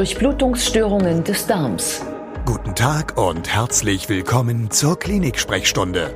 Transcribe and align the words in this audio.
Durchblutungsstörungen 0.00 1.24
des 1.24 1.46
Darms. 1.46 2.02
Guten 2.46 2.74
Tag 2.74 3.18
und 3.18 3.54
herzlich 3.54 4.08
willkommen 4.08 4.70
zur 4.70 4.98
Klinik-Sprechstunde, 4.98 6.14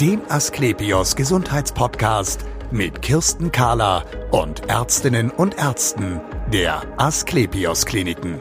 dem 0.00 0.20
Asklepios 0.28 1.16
Gesundheitspodcast 1.16 2.44
mit 2.70 3.02
Kirsten 3.02 3.50
Kahler 3.50 4.04
und 4.30 4.70
Ärztinnen 4.70 5.32
und 5.32 5.58
Ärzten 5.58 6.20
der 6.52 6.80
Asklepios 6.96 7.86
Kliniken. 7.86 8.40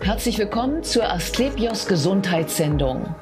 Herzlich 0.00 0.36
willkommen 0.38 0.82
zur 0.82 1.08
Asklepios 1.08 1.86
Gesundheitssendung. 1.86 3.14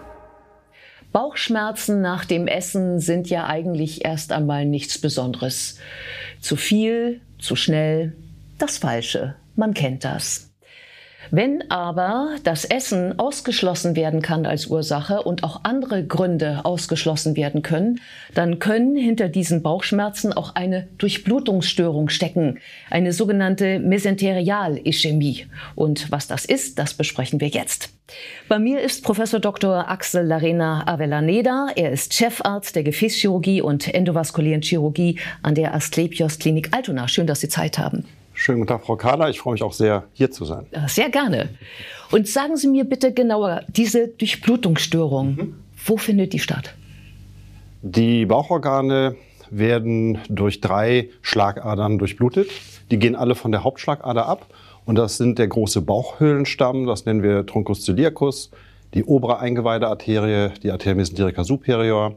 Bauchschmerzen 1.12 2.00
nach 2.00 2.24
dem 2.24 2.46
Essen 2.46 3.00
sind 3.00 3.28
ja 3.28 3.46
eigentlich 3.46 4.06
erst 4.06 4.32
einmal 4.32 4.64
nichts 4.64 4.98
Besonderes. 4.98 5.78
Zu 6.40 6.56
viel, 6.56 7.20
zu 7.38 7.54
schnell, 7.54 8.16
das 8.56 8.78
Falsche. 8.78 9.34
Man 9.56 9.74
kennt 9.74 10.02
das. 10.02 10.45
Wenn 11.30 11.70
aber 11.70 12.36
das 12.44 12.64
Essen 12.64 13.18
ausgeschlossen 13.18 13.96
werden 13.96 14.22
kann 14.22 14.46
als 14.46 14.66
Ursache 14.66 15.22
und 15.22 15.44
auch 15.44 15.60
andere 15.64 16.04
Gründe 16.04 16.60
ausgeschlossen 16.64 17.36
werden 17.36 17.62
können, 17.62 18.00
dann 18.34 18.58
können 18.58 18.96
hinter 18.96 19.28
diesen 19.28 19.62
Bauchschmerzen 19.62 20.32
auch 20.32 20.54
eine 20.54 20.86
Durchblutungsstörung 20.98 22.08
stecken, 22.08 22.58
eine 22.90 23.12
sogenannte 23.12 23.78
Mesenterial-Ischämie. 23.80 25.46
Und 25.74 26.10
was 26.10 26.26
das 26.26 26.44
ist, 26.44 26.78
das 26.78 26.94
besprechen 26.94 27.40
wir 27.40 27.48
jetzt. 27.48 27.90
Bei 28.48 28.58
mir 28.58 28.80
ist 28.80 29.02
Professor 29.02 29.40
Dr. 29.40 29.90
Axel 29.90 30.24
Larena 30.24 30.86
Avellaneda. 30.86 31.68
Er 31.74 31.90
ist 31.90 32.14
Chefarzt 32.14 32.76
der 32.76 32.84
Gefäßchirurgie 32.84 33.62
und 33.62 33.92
endovaskulären 33.92 34.62
Chirurgie 34.62 35.18
an 35.42 35.56
der 35.56 35.74
Asklepios 35.74 36.38
Klinik 36.38 36.68
Altona. 36.72 37.08
Schön, 37.08 37.26
dass 37.26 37.40
Sie 37.40 37.48
Zeit 37.48 37.78
haben. 37.78 38.04
Schönen 38.38 38.58
guten 38.58 38.68
Tag, 38.68 38.84
Frau 38.84 38.96
Kahler. 38.96 39.30
Ich 39.30 39.40
freue 39.40 39.54
mich 39.54 39.62
auch 39.62 39.72
sehr, 39.72 40.04
hier 40.12 40.30
zu 40.30 40.44
sein. 40.44 40.66
Sehr 40.88 41.08
gerne. 41.08 41.48
Und 42.12 42.28
sagen 42.28 42.58
Sie 42.58 42.68
mir 42.68 42.84
bitte 42.84 43.14
genauer, 43.14 43.62
diese 43.66 44.08
Durchblutungsstörung, 44.08 45.26
mhm. 45.34 45.54
wo 45.86 45.96
findet 45.96 46.34
die 46.34 46.38
statt? 46.38 46.74
Die 47.80 48.26
Bauchorgane 48.26 49.16
werden 49.50 50.18
durch 50.28 50.60
drei 50.60 51.08
Schlagadern 51.22 51.96
durchblutet. 51.96 52.50
Die 52.90 52.98
gehen 52.98 53.16
alle 53.16 53.34
von 53.34 53.52
der 53.52 53.64
Hauptschlagader 53.64 54.26
ab. 54.26 54.46
Und 54.84 54.96
das 54.96 55.16
sind 55.16 55.38
der 55.38 55.48
große 55.48 55.80
Bauchhöhlenstamm, 55.80 56.86
das 56.86 57.06
nennen 57.06 57.22
wir 57.22 57.46
Truncus 57.46 57.84
celiacus, 57.84 58.50
die 58.92 59.02
obere 59.02 59.38
Eingeweidearterie, 59.38 60.50
die 60.62 60.70
Arteria 60.70 60.94
mesenterica 60.94 61.42
superior 61.42 62.14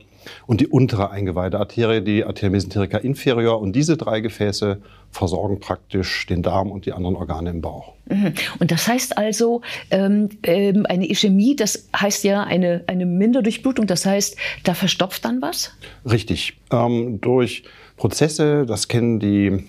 und 0.47 0.61
die 0.61 0.67
untere 0.67 1.11
Eingeweidearterie, 1.11 2.01
die 2.01 2.25
Arteria 2.25 2.51
mesenterica 2.51 2.97
inferior. 2.97 3.59
Und 3.59 3.73
diese 3.73 3.97
drei 3.97 4.19
Gefäße 4.19 4.81
versorgen 5.11 5.59
praktisch 5.59 6.25
den 6.27 6.43
Darm 6.43 6.71
und 6.71 6.85
die 6.85 6.93
anderen 6.93 7.15
Organe 7.15 7.49
im 7.49 7.61
Bauch. 7.61 7.93
Mhm. 8.05 8.33
Und 8.59 8.71
das 8.71 8.87
heißt 8.87 9.17
also, 9.17 9.61
ähm, 9.91 10.29
ähm, 10.43 10.85
eine 10.87 11.09
Ischämie, 11.09 11.55
das 11.55 11.89
heißt 11.95 12.23
ja 12.23 12.43
eine, 12.43 12.83
eine 12.87 13.05
Minderdurchblutung, 13.05 13.87
das 13.87 14.05
heißt, 14.05 14.37
da 14.63 14.73
verstopft 14.73 15.25
dann 15.25 15.41
was? 15.41 15.71
Richtig. 16.09 16.57
Ähm, 16.71 17.19
durch 17.21 17.63
Prozesse, 17.97 18.65
das 18.65 18.87
kennen 18.87 19.19
die 19.19 19.65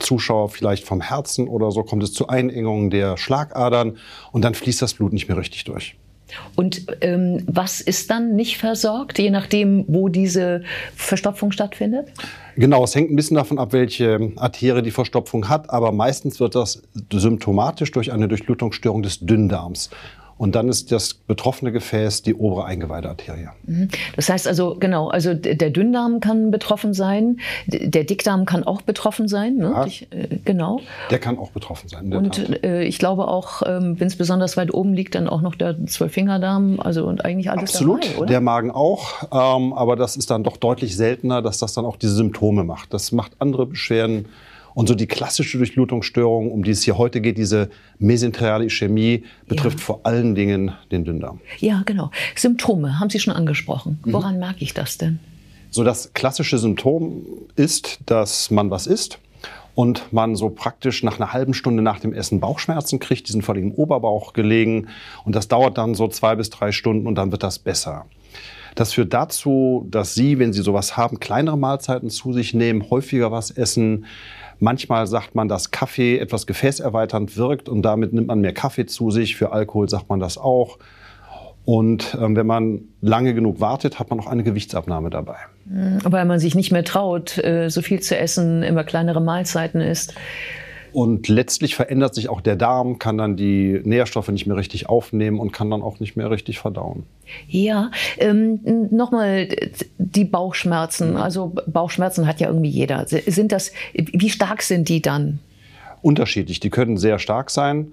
Zuschauer 0.00 0.48
vielleicht 0.48 0.84
vom 0.84 1.00
Herzen 1.00 1.48
oder 1.48 1.70
so, 1.70 1.84
kommt 1.84 2.02
es 2.02 2.12
zu 2.12 2.28
Einengungen 2.28 2.90
der 2.90 3.16
Schlagadern 3.16 3.98
und 4.32 4.42
dann 4.42 4.54
fließt 4.54 4.82
das 4.82 4.94
Blut 4.94 5.12
nicht 5.12 5.28
mehr 5.28 5.38
richtig 5.38 5.64
durch. 5.64 5.96
Und 6.56 6.86
ähm, 7.00 7.42
was 7.46 7.80
ist 7.80 8.10
dann 8.10 8.34
nicht 8.34 8.58
versorgt, 8.58 9.18
je 9.18 9.30
nachdem, 9.30 9.84
wo 9.88 10.08
diese 10.08 10.62
Verstopfung 10.94 11.52
stattfindet? 11.52 12.08
Genau, 12.56 12.84
es 12.84 12.94
hängt 12.94 13.10
ein 13.10 13.16
bisschen 13.16 13.36
davon 13.36 13.58
ab, 13.58 13.72
welche 13.72 14.32
Arterie 14.36 14.82
die 14.82 14.90
Verstopfung 14.90 15.48
hat, 15.48 15.70
aber 15.70 15.92
meistens 15.92 16.40
wird 16.40 16.54
das 16.54 16.82
symptomatisch 17.12 17.92
durch 17.92 18.12
eine 18.12 18.28
Durchblutungsstörung 18.28 19.02
des 19.02 19.20
Dünndarms. 19.20 19.90
Und 20.38 20.54
dann 20.54 20.68
ist 20.68 20.92
das 20.92 21.14
betroffene 21.14 21.72
Gefäß 21.72 22.22
die 22.22 22.34
obere 22.34 22.64
Eingeweidearterie. 22.64 23.48
Mhm. 23.64 23.88
Das 24.14 24.30
heißt 24.30 24.46
also, 24.46 24.76
genau, 24.78 25.08
also 25.08 25.34
der 25.34 25.70
Dünndarm 25.70 26.20
kann 26.20 26.52
betroffen 26.52 26.94
sein, 26.94 27.40
der 27.66 28.04
Dickdarm 28.04 28.44
kann 28.44 28.62
auch 28.64 28.82
betroffen 28.82 29.26
sein. 29.26 29.56
Ne? 29.56 29.70
Ja, 29.70 29.86
ich, 29.86 30.06
äh, 30.12 30.38
genau. 30.44 30.80
Der 31.10 31.18
kann 31.18 31.38
auch 31.38 31.50
betroffen 31.50 31.88
sein. 31.88 32.12
Und 32.14 32.64
äh, 32.64 32.84
ich 32.84 32.98
glaube 32.98 33.26
auch, 33.26 33.62
ähm, 33.66 33.98
wenn 33.98 34.06
es 34.06 34.16
besonders 34.16 34.56
weit 34.56 34.72
oben 34.72 34.94
liegt, 34.94 35.16
dann 35.16 35.28
auch 35.28 35.40
noch 35.40 35.56
der 35.56 35.84
Zwölffingerdarm, 35.86 36.78
also 36.78 37.04
und 37.04 37.24
eigentlich 37.24 37.50
alles 37.50 37.74
Absolut, 37.74 38.08
dabei, 38.14 38.26
der 38.26 38.40
Magen 38.40 38.70
auch, 38.70 39.24
ähm, 39.32 39.72
aber 39.72 39.96
das 39.96 40.16
ist 40.16 40.30
dann 40.30 40.44
doch 40.44 40.56
deutlich 40.56 40.96
seltener, 40.96 41.42
dass 41.42 41.58
das 41.58 41.74
dann 41.74 41.84
auch 41.84 41.96
diese 41.96 42.14
Symptome 42.14 42.62
macht. 42.62 42.94
Das 42.94 43.10
macht 43.10 43.32
andere 43.40 43.66
Beschwerden 43.66 44.26
und 44.78 44.86
so 44.86 44.94
die 44.94 45.08
klassische 45.08 45.58
Durchblutungsstörung, 45.58 46.52
um 46.52 46.62
die 46.62 46.70
es 46.70 46.84
hier 46.84 46.98
heute 46.98 47.20
geht, 47.20 47.36
diese 47.36 47.68
mesenteriale 47.98 48.66
Ischämie, 48.66 49.24
betrifft 49.48 49.80
ja. 49.80 49.84
vor 49.84 50.00
allen 50.04 50.36
Dingen 50.36 50.70
den 50.92 51.04
Dünndarm. 51.04 51.40
Ja, 51.58 51.82
genau. 51.84 52.12
Symptome 52.36 53.00
haben 53.00 53.10
Sie 53.10 53.18
schon 53.18 53.34
angesprochen. 53.34 53.98
Mhm. 54.04 54.12
Woran 54.12 54.38
merke 54.38 54.62
ich 54.62 54.74
das 54.74 54.96
denn? 54.96 55.18
So 55.70 55.82
das 55.82 56.12
klassische 56.12 56.58
Symptom 56.58 57.22
ist, 57.56 57.98
dass 58.06 58.52
man 58.52 58.70
was 58.70 58.86
isst 58.86 59.18
und 59.74 60.12
man 60.12 60.36
so 60.36 60.48
praktisch 60.48 61.02
nach 61.02 61.18
einer 61.18 61.32
halben 61.32 61.54
Stunde 61.54 61.82
nach 61.82 61.98
dem 61.98 62.12
Essen 62.12 62.38
Bauchschmerzen 62.38 63.00
kriegt, 63.00 63.26
die 63.26 63.32
sind 63.32 63.42
vor 63.42 63.56
im 63.56 63.72
Oberbauch 63.72 64.32
gelegen 64.32 64.86
und 65.24 65.34
das 65.34 65.48
dauert 65.48 65.76
dann 65.76 65.96
so 65.96 66.06
zwei 66.06 66.36
bis 66.36 66.50
drei 66.50 66.70
Stunden 66.70 67.08
und 67.08 67.16
dann 67.16 67.32
wird 67.32 67.42
das 67.42 67.58
besser. 67.58 68.06
Das 68.76 68.92
führt 68.92 69.12
dazu, 69.12 69.88
dass 69.90 70.14
Sie, 70.14 70.38
wenn 70.38 70.52
Sie 70.52 70.62
sowas 70.62 70.96
haben, 70.96 71.18
kleinere 71.18 71.58
Mahlzeiten 71.58 72.10
zu 72.10 72.32
sich 72.32 72.54
nehmen, 72.54 72.88
häufiger 72.90 73.32
was 73.32 73.50
essen, 73.50 74.04
Manchmal 74.60 75.06
sagt 75.06 75.34
man, 75.34 75.48
dass 75.48 75.70
Kaffee 75.70 76.18
etwas 76.18 76.46
gefäßerweiternd 76.46 77.36
wirkt 77.36 77.68
und 77.68 77.82
damit 77.82 78.12
nimmt 78.12 78.26
man 78.28 78.40
mehr 78.40 78.52
Kaffee 78.52 78.86
zu 78.86 79.10
sich. 79.10 79.36
Für 79.36 79.52
Alkohol 79.52 79.88
sagt 79.88 80.08
man 80.08 80.20
das 80.20 80.38
auch. 80.38 80.78
Und 81.64 82.16
ähm, 82.18 82.34
wenn 82.34 82.46
man 82.46 82.80
lange 83.02 83.34
genug 83.34 83.60
wartet, 83.60 83.98
hat 83.98 84.08
man 84.08 84.18
auch 84.20 84.26
eine 84.26 84.42
Gewichtsabnahme 84.42 85.10
dabei. 85.10 85.36
Mhm, 85.66 85.98
weil 86.02 86.24
man 86.24 86.38
sich 86.40 86.54
nicht 86.54 86.72
mehr 86.72 86.82
traut, 86.82 87.36
äh, 87.38 87.68
so 87.68 87.82
viel 87.82 88.00
zu 88.00 88.16
essen, 88.16 88.62
immer 88.62 88.84
kleinere 88.84 89.20
Mahlzeiten 89.20 89.82
isst. 89.82 90.14
Und 90.92 91.28
letztlich 91.28 91.74
verändert 91.74 92.14
sich 92.14 92.28
auch 92.28 92.40
der 92.40 92.56
Darm, 92.56 92.98
kann 92.98 93.18
dann 93.18 93.36
die 93.36 93.80
Nährstoffe 93.84 94.28
nicht 94.28 94.46
mehr 94.46 94.56
richtig 94.56 94.88
aufnehmen 94.88 95.38
und 95.38 95.52
kann 95.52 95.70
dann 95.70 95.82
auch 95.82 96.00
nicht 96.00 96.16
mehr 96.16 96.30
richtig 96.30 96.58
verdauen. 96.58 97.04
Ja, 97.48 97.90
ähm, 98.18 98.60
nochmal 98.90 99.48
die 99.98 100.24
Bauchschmerzen. 100.24 101.16
Also 101.16 101.54
Bauchschmerzen 101.66 102.26
hat 102.26 102.40
ja 102.40 102.48
irgendwie 102.48 102.70
jeder. 102.70 103.06
Sind 103.06 103.52
das, 103.52 103.72
wie 103.94 104.30
stark 104.30 104.62
sind 104.62 104.88
die 104.88 105.02
dann? 105.02 105.40
Unterschiedlich. 106.02 106.60
Die 106.60 106.70
können 106.70 106.96
sehr 106.96 107.18
stark 107.18 107.50
sein. 107.50 107.92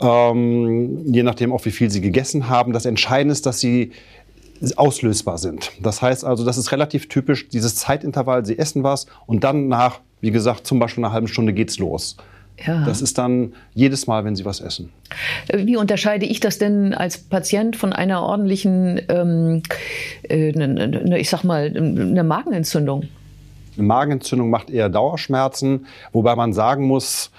Ähm, 0.00 1.12
je 1.12 1.22
nachdem 1.22 1.52
auch, 1.52 1.64
wie 1.64 1.70
viel 1.70 1.90
sie 1.90 2.00
gegessen 2.00 2.48
haben. 2.48 2.72
Das 2.72 2.84
Entscheidende 2.84 3.32
ist, 3.32 3.46
dass 3.46 3.60
sie 3.60 3.92
auslösbar 4.76 5.38
sind. 5.38 5.70
Das 5.80 6.02
heißt 6.02 6.24
also, 6.24 6.44
das 6.44 6.58
ist 6.58 6.72
relativ 6.72 7.08
typisch, 7.08 7.48
dieses 7.48 7.76
Zeitintervall, 7.76 8.44
sie 8.44 8.58
essen 8.58 8.82
was 8.82 9.06
und 9.26 9.44
dann 9.44 9.68
nach, 9.68 10.00
wie 10.20 10.30
gesagt, 10.30 10.66
zum 10.66 10.78
Beispiel 10.78 11.04
einer 11.04 11.12
halben 11.12 11.28
Stunde 11.28 11.52
geht's 11.52 11.78
los. 11.78 12.16
Ja. 12.66 12.84
Das 12.84 13.02
ist 13.02 13.18
dann 13.18 13.52
jedes 13.74 14.06
Mal, 14.06 14.24
wenn 14.24 14.34
Sie 14.34 14.44
was 14.44 14.60
essen. 14.60 14.90
Wie 15.52 15.76
unterscheide 15.76 16.26
ich 16.26 16.40
das 16.40 16.58
denn 16.58 16.92
als 16.92 17.18
Patient 17.18 17.76
von 17.76 17.92
einer 17.92 18.22
ordentlichen, 18.22 19.00
ähm, 19.08 19.62
äh, 20.28 20.52
ne, 20.52 20.66
ne, 20.66 20.88
ne, 20.88 21.18
ich 21.18 21.30
sag 21.30 21.44
mal, 21.44 21.72
einer 21.76 22.24
Magenentzündung? 22.24 23.04
Eine 23.76 23.86
Magenentzündung 23.86 24.50
macht 24.50 24.70
eher 24.70 24.88
Dauerschmerzen, 24.88 25.86
wobei 26.12 26.34
man 26.34 26.52
sagen 26.52 26.84
muss, 26.84 27.30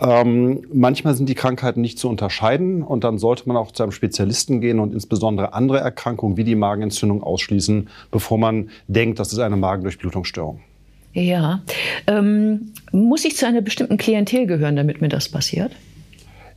ähm, 0.00 0.64
manchmal 0.72 1.14
sind 1.14 1.28
die 1.28 1.34
Krankheiten 1.34 1.80
nicht 1.80 1.98
zu 1.98 2.08
unterscheiden 2.08 2.82
und 2.82 3.04
dann 3.04 3.18
sollte 3.18 3.48
man 3.48 3.56
auch 3.56 3.72
zu 3.72 3.82
einem 3.82 3.92
Spezialisten 3.92 4.60
gehen 4.60 4.78
und 4.78 4.92
insbesondere 4.92 5.54
andere 5.54 5.80
Erkrankungen 5.80 6.36
wie 6.36 6.44
die 6.44 6.54
Magenentzündung 6.54 7.22
ausschließen, 7.22 7.88
bevor 8.10 8.38
man 8.38 8.70
denkt, 8.86 9.18
das 9.18 9.32
ist 9.32 9.38
eine 9.38 9.56
Magendurchblutungsstörung. 9.56 10.60
Ja. 11.12 11.62
Ähm, 12.06 12.72
muss 12.92 13.24
ich 13.24 13.36
zu 13.36 13.46
einer 13.46 13.60
bestimmten 13.60 13.96
Klientel 13.96 14.46
gehören, 14.46 14.76
damit 14.76 15.00
mir 15.00 15.08
das 15.08 15.28
passiert? 15.28 15.72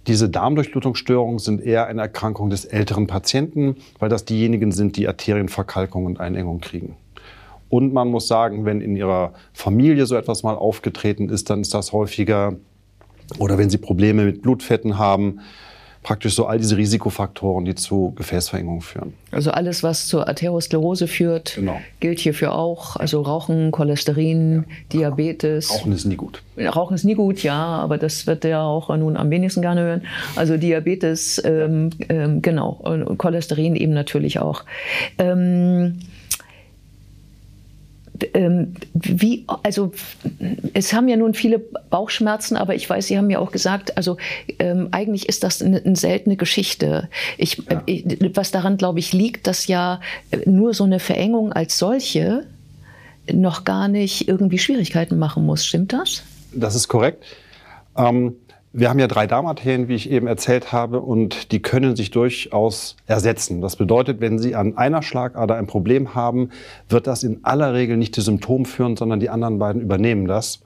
Diese 0.07 0.29
Darmdurchblutungsstörungen 0.29 1.39
sind 1.39 1.61
eher 1.61 1.87
eine 1.87 2.01
Erkrankung 2.01 2.49
des 2.49 2.65
älteren 2.65 3.07
Patienten, 3.07 3.75
weil 3.99 4.09
das 4.09 4.25
diejenigen 4.25 4.71
sind, 4.71 4.97
die 4.97 5.07
Arterienverkalkung 5.07 6.05
und 6.05 6.19
Einengung 6.19 6.59
kriegen. 6.59 6.95
Und 7.69 7.93
man 7.93 8.09
muss 8.09 8.27
sagen, 8.27 8.65
wenn 8.65 8.81
in 8.81 8.95
ihrer 8.95 9.33
Familie 9.53 10.05
so 10.05 10.15
etwas 10.15 10.43
mal 10.43 10.55
aufgetreten 10.55 11.29
ist, 11.29 11.49
dann 11.49 11.61
ist 11.61 11.73
das 11.73 11.93
häufiger 11.93 12.57
oder 13.37 13.57
wenn 13.57 13.69
Sie 13.69 13.77
Probleme 13.77 14.25
mit 14.25 14.41
Blutfetten 14.41 14.97
haben, 14.97 15.39
praktisch 16.03 16.33
so 16.33 16.45
all 16.45 16.57
diese 16.57 16.77
Risikofaktoren, 16.77 17.65
die 17.65 17.75
zu 17.75 18.13
Gefäßverengungen 18.15 18.81
führen. 18.81 19.13
Also 19.31 19.51
alles, 19.51 19.83
was 19.83 20.07
zur 20.07 20.27
Arteriosklerose 20.27 21.07
führt, 21.07 21.55
genau. 21.55 21.79
gilt 21.99 22.19
hierfür 22.19 22.53
auch. 22.53 22.95
Also 22.95 23.21
Rauchen, 23.21 23.71
Cholesterin, 23.71 24.65
ja. 24.67 24.75
Diabetes. 24.93 25.71
Rauchen 25.71 25.91
ist 25.91 26.05
nie 26.05 26.15
gut. 26.15 26.41
Rauchen 26.57 26.95
ist 26.95 27.03
nie 27.03 27.15
gut, 27.15 27.43
ja, 27.43 27.55
aber 27.55 27.97
das 27.97 28.25
wird 28.27 28.43
der 28.43 28.61
auch 28.61 28.95
nun 28.95 29.15
am 29.15 29.29
wenigsten 29.29 29.61
gerne 29.61 29.81
hören. 29.81 30.01
Also 30.35 30.57
Diabetes, 30.57 31.41
ähm, 31.45 31.91
ähm, 32.09 32.41
genau, 32.41 32.79
und 32.81 33.17
Cholesterin 33.17 33.75
eben 33.75 33.93
natürlich 33.93 34.39
auch. 34.39 34.63
Ähm, 35.17 35.99
ähm, 38.33 38.73
wie, 38.93 39.45
also 39.63 39.91
es 40.73 40.93
haben 40.93 41.07
ja 41.07 41.17
nun 41.17 41.33
viele 41.33 41.59
Bauchschmerzen, 41.59 42.55
aber 42.55 42.75
ich 42.75 42.89
weiß, 42.89 43.07
Sie 43.07 43.17
haben 43.17 43.29
ja 43.29 43.39
auch 43.39 43.51
gesagt, 43.51 43.97
also 43.97 44.17
ähm, 44.59 44.89
eigentlich 44.91 45.27
ist 45.29 45.43
das 45.43 45.61
eine, 45.61 45.83
eine 45.83 45.95
seltene 45.95 46.37
Geschichte. 46.37 47.09
Ich, 47.37 47.57
ja. 47.69 47.83
äh, 47.87 48.31
was 48.33 48.51
daran, 48.51 48.77
glaube 48.77 48.99
ich, 48.99 49.13
liegt, 49.13 49.47
dass 49.47 49.67
ja 49.67 49.99
nur 50.45 50.73
so 50.73 50.83
eine 50.83 50.99
Verengung 50.99 51.51
als 51.53 51.77
solche 51.77 52.45
noch 53.31 53.63
gar 53.63 53.87
nicht 53.87 54.27
irgendwie 54.27 54.57
Schwierigkeiten 54.57 55.17
machen 55.17 55.45
muss. 55.45 55.65
Stimmt 55.65 55.93
das? 55.93 56.23
Das 56.53 56.75
ist 56.75 56.87
korrekt. 56.87 57.23
Ähm, 57.95 58.35
wir 58.73 58.89
haben 58.89 58.99
ja 58.99 59.07
drei 59.07 59.27
Darmarterien, 59.27 59.89
wie 59.89 59.95
ich 59.95 60.09
eben 60.09 60.27
erzählt 60.27 60.71
habe, 60.71 61.01
und 61.01 61.51
die 61.51 61.61
können 61.61 61.95
sich 61.95 62.11
durchaus 62.11 62.95
ersetzen. 63.05 63.59
Das 63.59 63.75
bedeutet, 63.75 64.21
wenn 64.21 64.39
Sie 64.39 64.55
an 64.55 64.77
einer 64.77 65.01
Schlagader 65.03 65.55
ein 65.55 65.67
Problem 65.67 66.15
haben, 66.15 66.51
wird 66.87 67.05
das 67.05 67.23
in 67.23 67.43
aller 67.43 67.73
Regel 67.73 67.97
nicht 67.97 68.15
zu 68.15 68.21
Symptomen 68.21 68.65
führen, 68.65 68.95
sondern 68.95 69.19
die 69.19 69.29
anderen 69.29 69.59
beiden 69.59 69.81
übernehmen 69.81 70.25
das. 70.25 70.61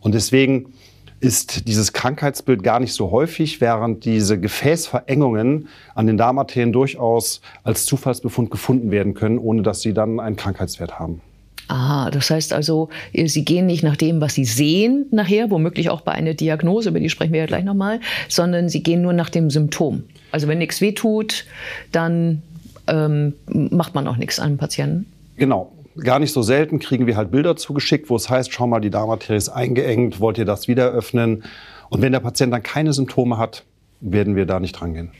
Und 0.00 0.14
deswegen 0.14 0.74
ist 1.20 1.68
dieses 1.68 1.92
Krankheitsbild 1.92 2.64
gar 2.64 2.80
nicht 2.80 2.92
so 2.92 3.12
häufig, 3.12 3.60
während 3.60 4.04
diese 4.04 4.38
Gefäßverengungen 4.38 5.68
an 5.94 6.06
den 6.06 6.18
Darmarterien 6.18 6.72
durchaus 6.72 7.40
als 7.62 7.86
Zufallsbefund 7.86 8.50
gefunden 8.50 8.90
werden 8.90 9.14
können, 9.14 9.38
ohne 9.38 9.62
dass 9.62 9.80
sie 9.80 9.94
dann 9.94 10.18
einen 10.18 10.36
Krankheitswert 10.36 10.98
haben. 10.98 11.22
Ah, 11.68 12.10
das 12.10 12.30
heißt 12.30 12.52
also, 12.52 12.90
Sie 13.14 13.44
gehen 13.44 13.66
nicht 13.66 13.82
nach 13.82 13.96
dem, 13.96 14.20
was 14.20 14.34
Sie 14.34 14.44
sehen 14.44 15.06
nachher, 15.10 15.50
womöglich 15.50 15.90
auch 15.90 16.02
bei 16.02 16.12
einer 16.12 16.34
Diagnose, 16.34 16.90
über 16.90 17.00
die 17.00 17.08
sprechen 17.08 17.32
wir 17.32 17.40
ja 17.40 17.46
gleich 17.46 17.64
nochmal, 17.64 18.00
sondern 18.28 18.68
Sie 18.68 18.82
gehen 18.82 19.02
nur 19.02 19.12
nach 19.12 19.30
dem 19.30 19.50
Symptom. 19.50 20.04
Also 20.30 20.48
wenn 20.48 20.58
nichts 20.58 20.80
wehtut, 20.80 21.46
dann 21.92 22.42
ähm, 22.86 23.34
macht 23.46 23.94
man 23.94 24.06
auch 24.06 24.16
nichts 24.16 24.38
an 24.38 24.52
den 24.52 24.58
Patienten. 24.58 25.06
Genau. 25.36 25.72
Gar 25.96 26.18
nicht 26.18 26.32
so 26.32 26.42
selten 26.42 26.80
kriegen 26.80 27.06
wir 27.06 27.16
halt 27.16 27.30
Bilder 27.30 27.56
zugeschickt, 27.56 28.10
wo 28.10 28.16
es 28.16 28.28
heißt, 28.28 28.52
schau 28.52 28.66
mal, 28.66 28.80
die 28.80 28.90
Darmarterie 28.90 29.36
ist 29.36 29.48
eingeengt, 29.48 30.18
wollt 30.18 30.38
ihr 30.38 30.44
das 30.44 30.66
wieder 30.66 30.90
öffnen? 30.90 31.44
Und 31.88 32.02
wenn 32.02 32.10
der 32.10 32.20
Patient 32.20 32.52
dann 32.52 32.64
keine 32.64 32.92
Symptome 32.92 33.38
hat, 33.38 33.62
werden 34.00 34.34
wir 34.34 34.44
da 34.44 34.58
nicht 34.58 34.72
drangehen. 34.72 35.12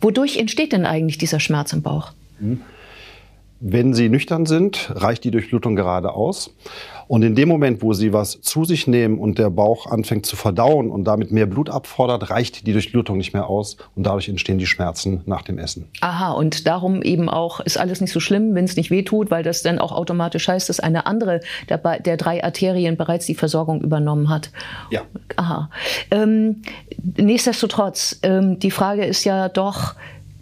Wodurch 0.00 0.38
entsteht 0.38 0.72
denn 0.72 0.86
eigentlich 0.86 1.18
dieser 1.18 1.38
Schmerz 1.38 1.74
im 1.74 1.82
Bauch? 1.82 2.12
Mhm. 2.40 2.62
Wenn 3.62 3.92
Sie 3.92 4.08
nüchtern 4.08 4.46
sind, 4.46 4.90
reicht 4.94 5.22
die 5.22 5.30
Durchblutung 5.30 5.76
gerade 5.76 6.14
aus. 6.14 6.54
Und 7.08 7.22
in 7.22 7.34
dem 7.34 7.48
Moment, 7.48 7.82
wo 7.82 7.92
Sie 7.92 8.14
was 8.14 8.40
zu 8.40 8.64
sich 8.64 8.86
nehmen 8.86 9.18
und 9.18 9.38
der 9.38 9.50
Bauch 9.50 9.86
anfängt 9.86 10.24
zu 10.24 10.34
verdauen 10.34 10.90
und 10.90 11.04
damit 11.04 11.30
mehr 11.30 11.44
Blut 11.44 11.68
abfordert, 11.68 12.30
reicht 12.30 12.66
die 12.66 12.72
Durchblutung 12.72 13.18
nicht 13.18 13.34
mehr 13.34 13.48
aus 13.48 13.76
und 13.94 14.06
dadurch 14.06 14.30
entstehen 14.30 14.56
die 14.56 14.66
Schmerzen 14.66 15.20
nach 15.26 15.42
dem 15.42 15.58
Essen. 15.58 15.88
Aha, 16.00 16.32
und 16.32 16.66
darum 16.66 17.02
eben 17.02 17.28
auch 17.28 17.60
ist 17.60 17.78
alles 17.78 18.00
nicht 18.00 18.12
so 18.12 18.20
schlimm, 18.20 18.54
wenn 18.54 18.64
es 18.64 18.76
nicht 18.76 18.90
wehtut, 18.90 19.30
weil 19.30 19.42
das 19.42 19.60
dann 19.60 19.78
auch 19.78 19.92
automatisch 19.92 20.48
heißt, 20.48 20.70
dass 20.70 20.80
eine 20.80 21.04
andere 21.04 21.40
der, 21.68 21.78
der 21.98 22.16
drei 22.16 22.42
Arterien 22.42 22.96
bereits 22.96 23.26
die 23.26 23.34
Versorgung 23.34 23.82
übernommen 23.82 24.30
hat. 24.30 24.50
Ja. 24.90 25.02
Aha. 25.36 25.68
Ähm, 26.10 26.62
nichtsdestotrotz, 27.18 28.20
ähm, 28.22 28.58
die 28.58 28.70
Frage 28.70 29.04
ist 29.04 29.24
ja 29.24 29.50
doch, 29.50 29.96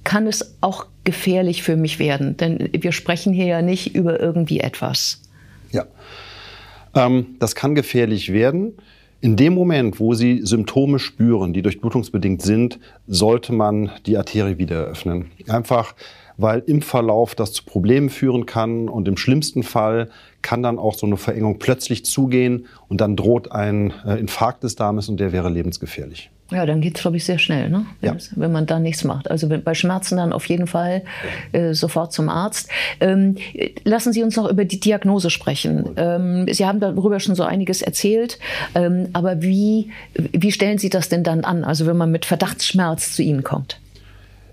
kann 0.04 0.26
es 0.26 0.54
auch 0.60 0.86
gefährlich 1.08 1.62
für 1.62 1.74
mich 1.74 1.98
werden. 1.98 2.36
Denn 2.36 2.68
wir 2.70 2.92
sprechen 2.92 3.32
hier 3.32 3.46
ja 3.46 3.62
nicht 3.62 3.94
über 3.94 4.20
irgendwie 4.20 4.60
etwas. 4.60 5.22
Ja, 5.72 5.86
ähm, 6.94 7.36
das 7.38 7.54
kann 7.54 7.74
gefährlich 7.74 8.30
werden. 8.30 8.74
In 9.22 9.34
dem 9.34 9.54
Moment, 9.54 10.00
wo 10.00 10.12
Sie 10.12 10.42
Symptome 10.44 10.98
spüren, 10.98 11.54
die 11.54 11.62
durchblutungsbedingt 11.62 12.42
sind, 12.42 12.78
sollte 13.06 13.54
man 13.54 13.90
die 14.04 14.18
Arterie 14.18 14.58
wieder 14.58 14.84
öffnen. 14.84 15.30
Einfach, 15.48 15.94
weil 16.36 16.62
im 16.66 16.82
Verlauf 16.82 17.34
das 17.34 17.54
zu 17.54 17.64
Problemen 17.64 18.10
führen 18.10 18.44
kann 18.44 18.90
und 18.90 19.08
im 19.08 19.16
schlimmsten 19.16 19.62
Fall 19.62 20.10
kann 20.42 20.62
dann 20.62 20.78
auch 20.78 20.92
so 20.92 21.06
eine 21.06 21.16
Verengung 21.16 21.58
plötzlich 21.58 22.04
zugehen 22.04 22.66
und 22.88 23.00
dann 23.00 23.16
droht 23.16 23.50
ein 23.50 23.94
äh, 24.04 24.20
Infarkt 24.20 24.62
des 24.62 24.76
Darmes 24.76 25.08
und 25.08 25.18
der 25.18 25.32
wäre 25.32 25.48
lebensgefährlich. 25.48 26.30
Ja, 26.50 26.64
dann 26.64 26.80
geht 26.80 26.96
es, 26.96 27.02
glaube 27.02 27.18
ich, 27.18 27.24
sehr 27.24 27.38
schnell, 27.38 27.68
ne? 27.68 27.84
ja. 28.00 28.16
wenn 28.34 28.50
man 28.50 28.64
da 28.64 28.78
nichts 28.78 29.04
macht. 29.04 29.30
Also 29.30 29.48
bei 29.48 29.74
Schmerzen 29.74 30.16
dann 30.16 30.32
auf 30.32 30.46
jeden 30.46 30.66
Fall 30.66 31.02
äh, 31.52 31.74
sofort 31.74 32.12
zum 32.14 32.30
Arzt. 32.30 32.70
Ähm, 33.00 33.36
lassen 33.84 34.14
Sie 34.14 34.22
uns 34.22 34.34
noch 34.36 34.48
über 34.48 34.64
die 34.64 34.80
Diagnose 34.80 35.28
sprechen. 35.28 35.90
Ähm, 35.96 36.46
Sie 36.50 36.64
haben 36.64 36.80
darüber 36.80 37.20
schon 37.20 37.34
so 37.34 37.42
einiges 37.42 37.82
erzählt, 37.82 38.38
ähm, 38.74 39.08
aber 39.12 39.42
wie, 39.42 39.90
wie 40.14 40.50
stellen 40.50 40.78
Sie 40.78 40.88
das 40.88 41.10
denn 41.10 41.22
dann 41.22 41.44
an, 41.44 41.64
also 41.64 41.86
wenn 41.86 41.98
man 41.98 42.10
mit 42.10 42.24
Verdachtsschmerz 42.24 43.14
zu 43.14 43.22
Ihnen 43.22 43.44
kommt? 43.44 43.78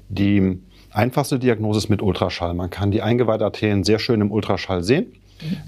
Die 0.10 0.60
einfachste 0.92 1.40
Diagnose 1.40 1.78
ist 1.78 1.90
mit 1.90 2.02
Ultraschall. 2.02 2.54
Man 2.56 2.70
kann 2.70 2.92
die 2.92 3.02
Eingeweiharterien 3.02 3.86
sehr 3.86 4.00
schön 4.00 4.20
im 4.20 4.32
Ultraschall 4.32 4.84
sehen. 4.84 5.08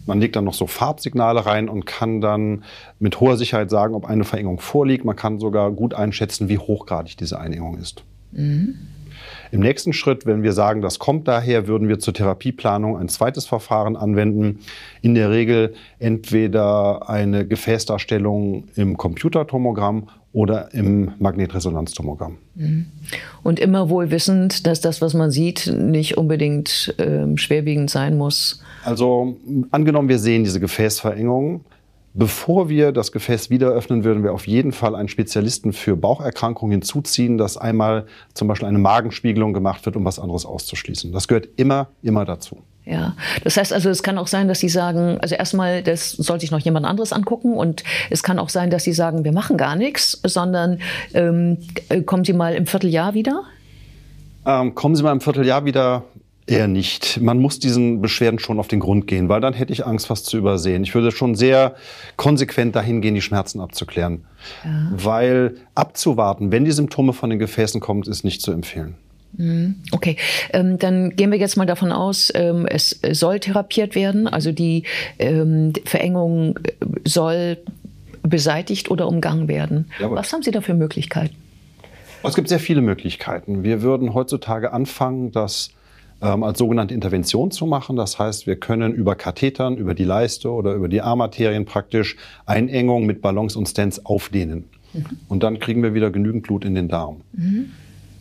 Man 0.06 0.20
legt 0.20 0.36
dann 0.36 0.46
noch 0.46 0.54
so 0.54 0.68
Farbsignale 0.68 1.46
rein 1.46 1.70
und 1.70 1.86
kann 1.86 2.22
dann 2.22 2.64
mit 3.00 3.20
hoher 3.20 3.38
Sicherheit 3.38 3.70
sagen, 3.70 3.96
ob 3.96 4.06
eine 4.06 4.24
Verengung 4.24 4.60
vorliegt. 4.60 5.06
Man 5.06 5.16
kann 5.16 5.40
sogar 5.40 5.72
gut 5.72 5.94
einschätzen, 5.94 6.50
wie 6.50 6.58
hochgradig 6.58 7.18
diese 7.18 7.40
Einengung 7.40 7.78
ist. 7.78 8.04
Mhm. 8.32 8.76
Im 9.52 9.62
nächsten 9.62 9.94
Schritt, 9.94 10.26
wenn 10.26 10.44
wir 10.44 10.54
sagen, 10.54 10.82
das 10.82 11.00
kommt 11.00 11.28
daher, 11.28 11.68
würden 11.68 11.88
wir 11.88 12.00
zur 12.00 12.14
Therapieplanung 12.14 12.98
ein 12.98 13.10
zweites 13.10 13.46
Verfahren 13.46 13.96
anwenden. 13.96 14.60
In 15.02 15.16
der 15.16 15.32
Regel 15.32 15.74
entweder 16.00 17.10
eine 17.10 17.48
Gefäßdarstellung 17.48 18.66
im 18.76 18.98
Computertomogramm 18.98 20.10
oder 20.34 20.74
im 20.74 21.14
Magnetresonanztomogramm. 21.20 22.38
Mhm. 22.56 22.86
Und 23.44 23.60
immer 23.60 23.90
wohl 23.90 24.12
wissend, 24.12 24.68
dass 24.68 24.82
das, 24.82 25.02
was 25.02 25.14
man 25.14 25.32
sieht, 25.32 25.68
nicht 25.68 26.18
unbedingt 26.18 26.94
äh, 27.00 27.36
schwerwiegend 27.38 27.90
sein 27.90 28.18
muss. 28.18 28.62
Also 28.84 29.38
angenommen, 29.72 30.10
wir 30.10 30.20
sehen 30.20 30.44
diese 30.44 30.60
Gefäßverengung. 30.60 31.62
Bevor 32.20 32.68
wir 32.68 32.94
das 32.94 33.12
Gefäß 33.12 33.52
wieder 33.52 33.68
öffnen, 33.68 34.04
würden 34.04 34.24
wir 34.24 34.34
auf 34.34 34.48
jeden 34.48 34.72
Fall 34.72 34.96
einen 34.96 35.08
Spezialisten 35.08 35.72
für 35.72 35.96
Baucherkrankungen 35.96 36.72
hinzuziehen, 36.72 37.38
dass 37.38 37.58
einmal 37.58 38.08
zum 38.34 38.48
Beispiel 38.48 38.68
eine 38.68 38.80
Magenspiegelung 38.80 39.54
gemacht 39.54 39.86
wird, 39.86 39.96
um 39.96 40.04
was 40.04 40.18
anderes 40.18 40.44
auszuschließen. 40.44 41.12
Das 41.12 41.28
gehört 41.28 41.48
immer, 41.58 41.90
immer 42.02 42.26
dazu. 42.26 42.64
Ja, 42.86 43.16
das 43.44 43.58
heißt 43.58 43.72
also, 43.72 43.92
es 43.92 44.02
kann 44.02 44.18
auch 44.18 44.26
sein, 44.26 44.48
dass 44.48 44.60
Sie 44.60 44.70
sagen, 44.70 45.20
also 45.22 45.36
erstmal, 45.36 45.84
das 45.84 46.10
soll 46.10 46.40
sich 46.40 46.50
noch 46.50 46.60
jemand 46.60 46.88
anderes 46.88 47.14
angucken 47.14 47.54
und 47.54 47.84
es 48.10 48.24
kann 48.24 48.40
auch 48.40 48.50
sein, 48.50 48.72
dass 48.72 48.84
Sie 48.84 48.94
sagen, 48.94 49.24
wir 49.24 49.32
machen 49.32 49.56
gar 49.56 49.76
nichts, 49.76 50.20
sondern 50.24 50.80
ähm, 51.14 51.60
kommen 52.08 52.26
Sie 52.26 52.34
mal 52.34 52.56
im 52.56 52.66
Vierteljahr 52.66 53.14
wieder? 53.14 53.44
Ähm, 54.44 54.74
kommen 54.74 54.96
Sie 54.96 55.04
mal 55.04 55.12
im 55.12 55.22
Vierteljahr 55.22 55.66
wieder. 55.66 56.04
Eher 56.48 56.70
nicht. 56.70 57.20
Man 57.20 57.40
muss 57.40 57.60
diesen 57.60 58.02
Beschwerden 58.02 58.40
schon 58.40 58.58
auf 58.58 58.70
den 58.70 58.80
Grund 58.80 59.06
gehen, 59.06 59.28
weil 59.28 59.42
dann 59.42 59.54
hätte 59.54 59.74
ich 59.74 59.86
Angst, 59.86 60.10
was 60.10 60.24
zu 60.24 60.38
übersehen. 60.38 60.82
Ich 60.84 60.96
würde 60.96 61.12
schon 61.12 61.36
sehr 61.36 61.76
konsequent 62.16 62.74
dahin 62.74 63.02
gehen, 63.02 63.16
die 63.16 63.22
Schmerzen 63.22 63.60
abzuklären. 63.60 64.24
Ja. 64.64 64.90
Weil 64.94 65.56
abzuwarten, 65.76 66.54
wenn 66.54 66.64
die 66.64 66.72
Symptome 66.72 67.12
von 67.12 67.30
den 67.30 67.38
Gefäßen 67.38 67.82
kommen, 67.82 68.04
ist 68.04 68.24
nicht 68.24 68.42
zu 68.42 68.54
empfehlen. 68.54 68.96
Mhm. 69.34 69.76
Okay, 69.92 70.16
ähm, 70.54 70.78
dann 70.80 71.18
gehen 71.18 71.32
wir 71.32 71.38
jetzt 71.38 71.58
mal 71.58 71.66
davon 71.66 71.92
aus, 71.92 72.32
ähm, 72.34 72.66
es 72.66 73.02
soll 73.12 73.42
therapiert 73.42 73.94
werden, 73.94 74.28
also 74.28 74.54
die 74.54 74.84
ähm, 75.20 75.74
Verengung 75.84 76.58
soll 77.04 77.58
beseitigt 78.24 78.90
oder 78.90 79.10
umgangen 79.10 79.50
werden. 79.50 79.92
Jawohl. 80.00 80.18
Was 80.18 80.32
haben 80.32 80.44
Sie 80.44 80.52
da 80.52 80.62
für 80.62 80.74
Möglichkeiten? 80.74 81.36
Es 82.24 82.36
gibt 82.36 82.50
sehr 82.50 82.60
viele 82.60 82.82
Möglichkeiten. 82.82 83.64
Wir 83.64 83.82
würden 83.82 84.14
heutzutage 84.14 84.74
anfangen, 84.74 85.32
das 85.32 85.72
ähm, 86.22 86.44
als 86.44 86.60
sogenannte 86.60 86.94
Intervention 86.94 87.52
zu 87.52 87.66
machen. 87.66 87.96
Das 87.96 88.20
heißt, 88.20 88.48
wir 88.48 88.56
können 88.56 88.94
über 88.94 89.16
Kathetern, 89.16 89.78
über 89.78 89.94
die 89.94 90.04
Leiste 90.04 90.52
oder 90.52 90.74
über 90.74 90.88
die 90.88 91.02
Armarterien 91.02 91.66
praktisch 91.66 92.18
Einengung 92.46 93.06
mit 93.06 93.22
Ballons 93.22 93.56
und 93.56 93.68
Stents 93.68 94.06
aufdehnen. 94.06 94.66
Mhm. 94.94 95.06
Und 95.28 95.44
dann 95.44 95.60
kriegen 95.60 95.84
wir 95.84 95.94
wieder 95.94 96.12
genügend 96.12 96.44
Blut 96.44 96.66
in 96.66 96.76
den 96.76 96.88
Darm. 96.88 97.22
Mhm. 97.34 97.72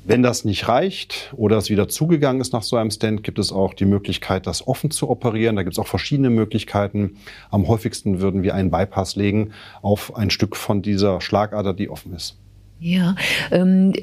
Wenn 0.09 0.23
das 0.23 0.45
nicht 0.45 0.69
reicht 0.69 1.35
oder 1.37 1.57
es 1.57 1.69
wieder 1.69 1.89
zugegangen 1.89 2.41
ist 2.41 2.53
nach 2.53 2.63
so 2.63 2.77
einem 2.77 2.93
Stent, 2.93 3.25
gibt 3.25 3.41
es 3.41 3.51
auch 3.51 3.75
die 3.75 3.87
Möglichkeit, 3.87 4.47
das 4.47 4.69
offen 4.69 4.93
zu 4.93 5.11
operieren. 5.11 5.57
Da 5.57 5.65
gibt 5.65 5.75
es 5.75 5.81
auch 5.81 5.89
verschiedene 5.89 6.31
Möglichkeiten. 6.31 7.17
Am 7.51 7.67
häufigsten 7.67 8.21
würden 8.21 8.45
wir 8.45 8.55
einen 8.55 8.71
Bypass 8.71 9.17
legen 9.17 9.51
auf 9.83 10.15
ein 10.15 10.31
Stück 10.31 10.55
von 10.55 10.81
dieser 10.81 11.21
Schlagader, 11.21 11.75
die 11.75 11.91
offen 11.91 12.15
ist. 12.15 12.37
Ja, 12.79 13.15
ähm, 13.53 13.95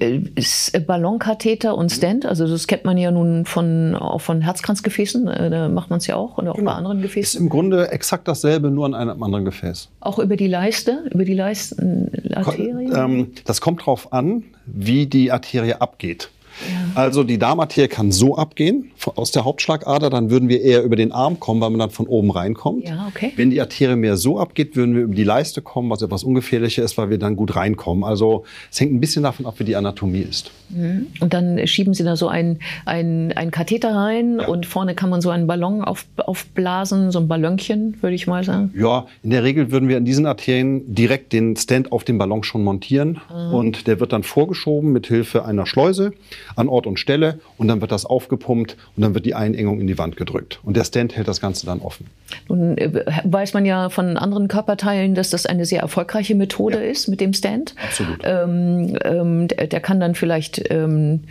Ballonkatheter 0.88 1.78
und 1.78 1.92
Stent, 1.92 2.26
also 2.26 2.48
das 2.48 2.66
kennt 2.66 2.86
man 2.86 2.98
ja 2.98 3.12
nun 3.12 3.46
von, 3.46 3.96
auch 3.96 4.22
von 4.22 4.42
Herzkranzgefäßen, 4.42 5.28
äh, 5.28 5.50
da 5.52 5.70
macht 5.70 5.92
man 5.92 6.00
es 6.00 6.08
ja 6.08 6.16
auch 6.16 6.40
und 6.40 6.48
auch 6.48 6.56
genau. 6.56 6.72
bei 6.72 6.78
anderen 6.78 7.02
Gefäßen. 7.04 7.22
Ist 7.22 7.36
im 7.36 7.50
Grunde 7.50 7.92
exakt 7.92 8.28
dasselbe, 8.28 8.72
nur 8.72 8.88
an 8.88 8.96
einem 8.96 9.22
anderen 9.22 9.46
Gefäß. 9.46 9.90
Auch 10.00 10.18
über 10.18 10.38
die 10.38 10.48
Leiste, 10.48 11.04
über 11.12 11.24
die 11.24 11.36
Leistenarterie? 11.36 12.92
Ähm, 12.96 13.32
das 13.46 13.62
kommt 13.62 13.82
darauf 13.82 14.12
an, 14.12 14.44
wie 14.66 15.06
die 15.06 15.32
Arterie 15.32 15.76
abgeht. 15.76 16.30
Ja. 16.62 17.02
Also 17.02 17.24
die 17.24 17.38
Darmarterie 17.38 17.88
kann 17.88 18.12
so 18.12 18.38
abgehen 18.38 18.92
aus 19.16 19.32
der 19.32 19.46
Hauptschlagader, 19.46 20.10
dann 20.10 20.30
würden 20.30 20.50
wir 20.50 20.62
eher 20.62 20.84
über 20.84 20.96
den 20.96 21.12
Arm 21.12 21.40
kommen, 21.40 21.62
weil 21.62 21.70
man 21.70 21.80
dann 21.80 21.90
von 21.90 22.08
oben 22.08 22.32
reinkommt. 22.32 22.88
Ja, 22.88 23.08
okay. 23.08 23.34
Wenn 23.36 23.50
die 23.50 23.60
Arterie 23.60 23.96
mehr 23.96 24.18
so 24.18 24.40
abgeht, 24.40 24.76
würden 24.76 24.96
wir 24.96 25.04
über 25.04 25.16
die 25.16 25.24
Leiste 25.24 25.62
kommen, 25.62 25.90
was 25.90 26.02
etwas 26.02 26.24
ungefährlicher 26.24 26.84
ist, 26.84 26.98
weil 26.98 27.10
wir 27.10 27.18
dann 27.18 27.36
gut 27.36 27.56
reinkommen. 27.56 28.04
Also 28.04 28.44
es 28.72 28.80
hängt 28.80 28.94
ein 28.94 29.00
bisschen 29.00 29.24
davon 29.24 29.46
ab, 29.46 29.56
wie 29.58 29.64
die 29.64 29.76
Anatomie 29.76 30.22
ist. 30.22 30.52
Mhm. 30.70 31.08
Und 31.20 31.34
dann 31.34 31.66
schieben 31.68 31.94
Sie 31.94 32.04
da 32.04 32.16
so 32.16 32.28
ein, 32.28 32.60
ein, 32.86 33.34
Katheter 33.52 33.96
rein 33.96 34.40
ja. 34.40 34.48
und 34.48 34.66
vorne 34.66 34.96
kann 34.96 35.10
man 35.10 35.22
so 35.22 35.30
einen 35.30 35.48
Ballon 35.48 35.84
auf, 35.84 36.06
aufblasen, 36.18 37.12
so 37.12 37.20
ein 37.20 37.28
Ballonchen, 37.28 37.98
würde 38.02 38.16
ich 38.16 38.28
mal 38.28 38.44
sagen. 38.44 38.74
Ja, 38.76 39.06
in 39.22 39.30
der 39.30 39.44
Regel 39.44 39.72
würden 39.72 39.90
wir 39.90 39.98
an 39.98 40.06
diesen 40.06 40.26
Arterien 40.26 40.94
direkt 40.94 41.34
den 41.34 41.56
Stand 41.56 41.92
auf 41.92 42.04
dem 42.04 42.18
Ballon 42.18 42.44
schon 42.44 42.64
montieren 42.64 43.20
mhm. 43.30 43.54
und 43.54 43.88
der 43.88 44.00
wird 44.00 44.14
dann 44.14 44.24
vorgeschoben 44.24 44.92
mit 44.92 45.08
Hilfe 45.08 45.46
einer 45.46 45.66
Schleuse 45.66 46.14
an 46.56 46.68
Ort 46.68 46.88
und 46.88 47.00
Stelle 47.00 47.40
und 47.58 47.68
dann 47.68 47.82
wird 47.82 47.92
das 47.92 48.06
aufgepumpt 48.06 48.78
und 48.96 49.02
dann 49.02 49.14
wird 49.14 49.26
die 49.26 49.36
Einengung 49.36 49.80
in 49.80 49.88
die 49.88 49.98
Wand 49.98 50.18
gedrückt. 50.18 50.60
Und 50.64 50.78
der 50.78 50.84
Stand 50.84 51.16
hält 51.16 51.28
das 51.28 51.42
Ganze 51.42 51.66
dann 51.66 51.80
offen. 51.80 52.08
Nun 52.48 52.78
äh, 52.78 53.06
weiß 53.24 53.54
man 53.54 53.66
ja 53.66 53.90
von 53.90 54.18
anderen 54.18 54.48
Körperteilen, 54.48 55.16
dass 55.16 55.30
das 55.30 55.46
eine 55.46 55.66
sehr 55.66 55.82
erfolgreiche 55.82 56.36
Methode 56.36 56.84
ja. 56.84 56.90
ist 56.92 57.08
mit 57.08 57.22
dem 57.22 57.34
Stand. 57.34 57.76
Absolut. 57.84 58.20
Ähm, 58.24 58.98
ähm, 59.04 59.48
der, 59.48 59.68
der, 59.68 59.80
kann 59.80 60.00
dann 60.00 60.16
vielleicht, 60.16 60.72
ähm, 60.72 61.24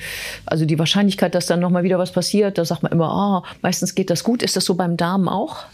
also 0.46 0.64
die 0.64 0.78
Wahrscheinlichkeit, 0.78 1.34
dass 1.34 1.46
dann 1.46 1.60
nochmal 1.60 1.82
wieder 1.82 1.98
was 1.98 2.12
passiert, 2.12 2.58
da 2.58 2.64
sagt 2.64 2.82
man 2.82 2.92
immer, 2.92 3.42
oh, 3.44 3.48
meistens 3.62 3.94
geht 3.94 4.10
das 4.10 4.24
gut. 4.24 4.42
Ist 4.42 4.56
das 4.56 4.64
so 4.64 4.74
beim 4.74 4.96
Darm 4.96 5.28
auch? 5.28 5.64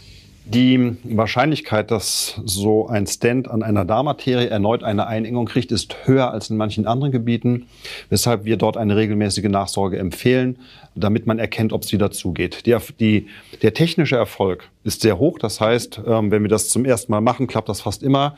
Die 0.51 0.97
Wahrscheinlichkeit, 1.03 1.91
dass 1.91 2.41
so 2.43 2.87
ein 2.87 3.05
Stent 3.05 3.47
an 3.47 3.61
einer 3.61 3.85
Darmarterie 3.85 4.47
erneut 4.47 4.83
eine 4.83 5.05
Einengung 5.05 5.45
kriegt, 5.45 5.71
ist 5.71 5.95
höher 6.07 6.31
als 6.31 6.49
in 6.49 6.57
manchen 6.57 6.87
anderen 6.87 7.11
Gebieten, 7.11 7.67
weshalb 8.09 8.45
wir 8.45 8.57
dort 8.57 8.75
eine 8.75 8.95
regelmäßige 8.95 9.43
Nachsorge 9.43 9.99
empfehlen, 9.99 10.57
damit 10.95 11.27
man 11.27 11.37
erkennt, 11.37 11.71
ob 11.71 11.83
es 11.83 11.91
wieder 11.91 12.09
zugeht. 12.09 12.65
Die, 12.65 12.75
die, 12.99 13.27
der 13.61 13.75
technische 13.75 14.15
Erfolg 14.15 14.67
ist 14.83 15.01
sehr 15.01 15.19
hoch, 15.19 15.37
das 15.37 15.61
heißt, 15.61 16.01
ähm, 16.07 16.31
wenn 16.31 16.41
wir 16.41 16.49
das 16.49 16.69
zum 16.69 16.83
ersten 16.83 17.11
Mal 17.11 17.21
machen, 17.21 17.45
klappt 17.45 17.69
das 17.69 17.81
fast 17.81 18.01
immer, 18.01 18.35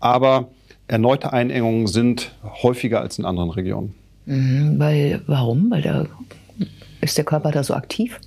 aber 0.00 0.48
erneute 0.88 1.32
Einengungen 1.32 1.86
sind 1.86 2.32
häufiger 2.64 3.00
als 3.00 3.16
in 3.20 3.24
anderen 3.24 3.50
Regionen. 3.50 3.94
Mhm, 4.26 4.74
weil, 4.80 5.22
warum? 5.28 5.70
Weil 5.70 5.82
da 5.82 6.06
ist 7.00 7.16
der 7.16 7.24
Körper 7.24 7.52
da 7.52 7.62
so 7.62 7.74
aktiv? 7.74 8.18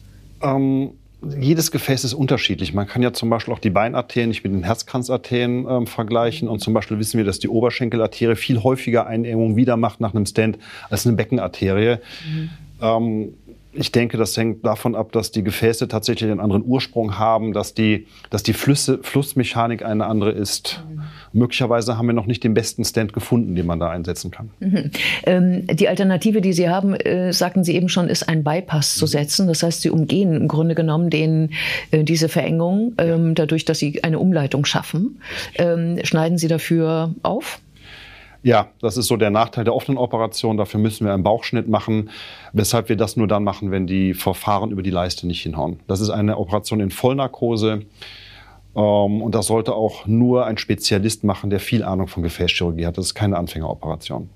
Ähm, 0.41 0.91
jedes 1.39 1.71
Gefäß 1.71 2.03
ist 2.03 2.13
unterschiedlich. 2.13 2.74
Man 2.74 2.88
kann 2.88 3.01
ja 3.01 3.12
zum 3.12 3.29
Beispiel 3.29 3.53
auch 3.53 3.59
die 3.59 3.69
Beinarterien 3.69 4.29
nicht 4.29 4.43
mit 4.43 4.53
den 4.53 4.63
Herzkranzarterien 4.63 5.65
ähm, 5.67 5.88
vergleichen. 5.88 6.47
Und 6.47 6.59
zum 6.59 6.74
Beispiel 6.74 7.00
wissen 7.00 7.17
wir, 7.17 7.25
dass 7.25 7.39
die 7.39 7.50
Oberschenkelarterie 7.50 8.36
viel 8.36 8.62
häufiger 8.62 9.07
Einengung 9.07 9.55
wieder 9.55 9.77
macht 9.77 10.00
nach 10.00 10.13
einem 10.13 10.25
Stent 10.25 10.59
als 10.89 11.07
eine 11.07 11.15
Beckenarterie. 11.15 11.97
Mhm. 12.29 12.50
Ähm, 12.81 13.33
ich 13.77 13.91
denke, 13.91 14.17
das 14.17 14.36
hängt 14.36 14.65
davon 14.65 14.96
ab, 14.96 15.12
dass 15.12 15.31
die 15.31 15.43
Gefäße 15.43 15.88
tatsächlich 15.88 16.29
einen 16.29 16.39
anderen 16.39 16.63
Ursprung 16.65 17.17
haben, 17.17 17.53
dass 17.53 17.74
die, 17.74 18.07
dass 18.29 18.43
die 18.43 18.53
Flüsse, 18.53 19.00
Flussmechanik 19.01 19.86
eine 19.86 20.05
andere 20.05 20.31
ist. 20.31 20.84
Mhm. 20.89 21.01
Möglicherweise 21.34 21.98
haben 21.98 22.07
wir 22.07 22.13
noch 22.13 22.25
nicht 22.25 22.43
den 22.43 22.53
besten 22.53 22.84
Stand 22.84 23.13
gefunden, 23.13 23.55
den 23.55 23.65
man 23.65 23.79
da 23.79 23.89
einsetzen 23.89 24.31
kann. 24.31 24.50
Mhm. 24.60 24.91
Ähm, 25.25 25.67
die 25.67 25.88
Alternative, 25.88 26.41
die 26.41 26.53
Sie 26.53 26.69
haben, 26.69 26.96
äh, 26.96 27.31
sagten 27.31 27.63
Sie 27.63 27.75
eben 27.75 27.89
schon, 27.89 28.10
ist 28.10 28.27
ein 28.27 28.43
Bypass 28.43 28.96
mhm. 28.96 29.00
zu 29.00 29.07
setzen. 29.07 29.48
Das 29.48 29.63
heißt, 29.63 29.81
Sie 29.81 29.89
umgehen 29.89 30.34
im 30.36 30.48
Grunde 30.48 30.75
genommen 30.75 31.10
den, 31.10 31.51
äh, 31.91 32.03
diese 32.03 32.29
Verengung, 32.29 32.93
ähm, 32.98 33.36
dadurch, 33.36 33.65
dass 33.65 33.79
Sie 33.79 34.03
eine 34.03 34.19
Umleitung 34.19 34.65
schaffen. 34.65 35.22
Ähm, 35.55 36.00
schneiden 36.03 36.38
Sie 36.38 36.48
dafür 36.48 37.13
auf? 37.24 37.60
Ja, 38.48 38.70
das 38.80 38.96
ist 38.96 39.08
so 39.08 39.18
der 39.18 39.30
Nachteil 39.30 39.66
der 39.66 39.75
offenen 39.75 39.98
Operation. 39.98 40.56
Dafür 40.56 40.80
müssen 40.80 41.06
wir 41.06 41.13
einen 41.13 41.22
Bauchschnitt 41.22 41.68
machen, 41.68 42.12
weshalb 42.54 42.88
wir 42.88 42.96
das 42.96 43.18
nur 43.18 43.27
dann 43.27 43.44
machen, 43.44 43.72
wenn 43.72 43.88
die 43.88 44.13
Verfahren 44.13 44.72
über 44.72 44.84
die 44.84 44.89
Leiste 44.89 45.27
nicht 45.27 45.42
hinhauen. 45.42 45.82
Das 45.88 46.00
ist 46.00 46.12
eine 46.12 46.38
Operation 46.38 46.80
in 46.80 46.89
Vollnarkose. 46.89 47.82
Ähm, 48.74 49.22
und 49.22 49.36
das 49.36 49.48
sollte 49.48 49.75
auch 49.75 50.08
nur 50.08 50.46
ein 50.46 50.58
Spezialist 50.58 51.25
machen, 51.25 51.50
der 51.50 51.60
viel 51.60 51.84
Ahnung 51.84 52.08
von 52.08 52.24
Gefäßchirurgie 52.24 52.86
hat. 52.86 52.98
Das 52.98 53.08
ist 53.08 53.16
keine 53.16 53.36
Anfängeroperation. 53.36 54.30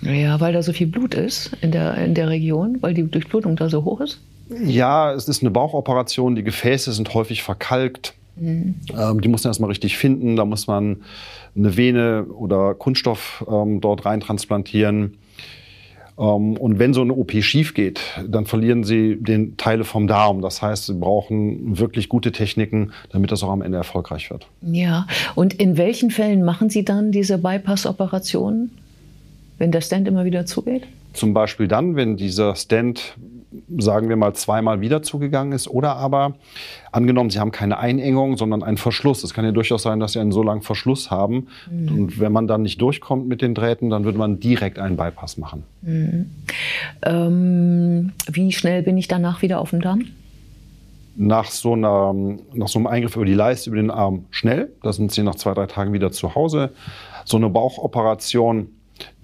Ja, 0.00 0.40
weil 0.40 0.52
da 0.52 0.64
so 0.64 0.72
viel 0.72 0.88
Blut 0.88 1.14
ist 1.14 1.52
in 1.60 1.70
der, 1.70 1.94
in 1.98 2.14
der 2.14 2.30
Region, 2.30 2.78
weil 2.80 2.94
die 2.94 3.04
Durchblutung 3.04 3.54
da 3.54 3.68
so 3.68 3.84
hoch 3.84 4.00
ist? 4.00 4.20
Ja, 4.48 5.12
es 5.12 5.28
ist 5.28 5.40
eine 5.40 5.52
Bauchoperation. 5.52 6.34
Die 6.34 6.42
Gefäße 6.42 6.92
sind 6.92 7.14
häufig 7.14 7.44
verkalkt. 7.44 8.14
Mhm. 8.36 8.74
Ähm, 8.96 9.20
die 9.20 9.28
muss 9.28 9.44
man 9.44 9.50
erstmal 9.50 9.70
richtig 9.70 9.96
finden. 9.96 10.36
Da 10.36 10.44
muss 10.44 10.66
man 10.66 11.02
eine 11.56 11.76
Vene 11.76 12.24
oder 12.24 12.74
Kunststoff 12.74 13.44
ähm, 13.48 13.80
dort 13.80 14.04
reintransplantieren. 14.04 15.18
Ähm, 16.18 16.56
und 16.56 16.78
wenn 16.78 16.94
so 16.94 17.02
eine 17.02 17.14
OP 17.14 17.32
schief 17.42 17.74
geht, 17.74 18.00
dann 18.26 18.46
verlieren 18.46 18.84
sie 18.84 19.16
den 19.16 19.56
Teile 19.56 19.84
vom 19.84 20.06
Darm. 20.06 20.42
Das 20.42 20.62
heißt, 20.62 20.86
sie 20.86 20.94
brauchen 20.94 21.78
wirklich 21.78 22.08
gute 22.08 22.32
Techniken, 22.32 22.92
damit 23.10 23.32
das 23.32 23.42
auch 23.42 23.50
am 23.50 23.62
Ende 23.62 23.78
erfolgreich 23.78 24.30
wird. 24.30 24.46
Ja, 24.62 25.06
und 25.34 25.54
in 25.54 25.76
welchen 25.76 26.10
Fällen 26.10 26.44
machen 26.44 26.70
Sie 26.70 26.84
dann 26.84 27.12
diese 27.12 27.38
Bypass-Operationen, 27.38 28.70
wenn 29.58 29.72
der 29.72 29.80
Stent 29.80 30.08
immer 30.08 30.24
wieder 30.24 30.46
zugeht? 30.46 30.84
Zum 31.12 31.34
Beispiel 31.34 31.68
dann, 31.68 31.96
wenn 31.96 32.16
dieser 32.16 32.54
Stent 32.56 33.14
sagen 33.78 34.08
wir 34.08 34.16
mal, 34.16 34.34
zweimal 34.34 34.80
wieder 34.80 35.02
zugegangen 35.02 35.52
ist. 35.52 35.68
Oder 35.68 35.96
aber, 35.96 36.34
angenommen, 36.90 37.30
Sie 37.30 37.38
haben 37.38 37.52
keine 37.52 37.78
Einengung, 37.78 38.36
sondern 38.36 38.62
einen 38.62 38.76
Verschluss. 38.76 39.22
Es 39.24 39.34
kann 39.34 39.44
ja 39.44 39.52
durchaus 39.52 39.82
sein, 39.82 40.00
dass 40.00 40.12
Sie 40.12 40.20
einen 40.20 40.32
so 40.32 40.42
langen 40.42 40.62
Verschluss 40.62 41.10
haben. 41.10 41.48
Mhm. 41.70 41.88
Und 41.88 42.20
wenn 42.20 42.32
man 42.32 42.46
dann 42.46 42.62
nicht 42.62 42.80
durchkommt 42.80 43.28
mit 43.28 43.42
den 43.42 43.54
Drähten, 43.54 43.90
dann 43.90 44.04
würde 44.04 44.18
man 44.18 44.40
direkt 44.40 44.78
einen 44.78 44.96
Bypass 44.96 45.38
machen. 45.38 45.64
Mhm. 45.82 46.30
Ähm, 47.02 48.12
wie 48.30 48.52
schnell 48.52 48.82
bin 48.82 48.96
ich 48.96 49.08
danach 49.08 49.42
wieder 49.42 49.60
auf 49.60 49.70
dem 49.70 49.80
Damm? 49.80 50.04
Nach 51.14 51.50
so, 51.50 51.74
einer, 51.74 52.14
nach 52.54 52.68
so 52.68 52.78
einem 52.78 52.86
Eingriff 52.86 53.16
über 53.16 53.26
die 53.26 53.34
Leiste, 53.34 53.68
über 53.70 53.76
den 53.76 53.90
Arm 53.90 54.24
schnell. 54.30 54.72
Da 54.82 54.92
sind 54.92 55.12
Sie 55.12 55.22
nach 55.22 55.34
zwei, 55.34 55.52
drei 55.52 55.66
Tagen 55.66 55.92
wieder 55.92 56.10
zu 56.10 56.34
Hause. 56.34 56.70
So 57.24 57.36
eine 57.36 57.50
Bauchoperation 57.50 58.68